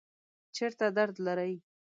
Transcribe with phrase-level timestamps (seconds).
[0.55, 1.53] چیرته درد لرئ؟